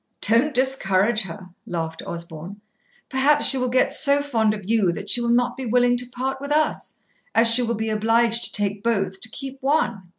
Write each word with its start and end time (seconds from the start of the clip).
"Don't 0.21 0.51
discourage 0.55 1.21
her," 1.25 1.49
laughed 1.67 2.01
Osborn. 2.07 2.59
"Perhaps 3.07 3.45
she 3.45 3.59
will 3.59 3.69
get 3.69 3.93
so 3.93 4.23
fond 4.23 4.51
of 4.51 4.67
you 4.67 4.91
that 4.91 5.11
she 5.11 5.21
will 5.21 5.29
not 5.29 5.55
be 5.55 5.67
willing 5.67 5.95
to 5.97 6.07
part 6.09 6.41
with 6.41 6.51
us, 6.51 6.97
as 7.35 7.53
she 7.53 7.61
will 7.61 7.75
be 7.75 7.89
obliged 7.89 8.45
to 8.45 8.51
take 8.51 8.81
both 8.81 9.21
to 9.21 9.29
keep 9.29 9.61
one." 9.61 10.09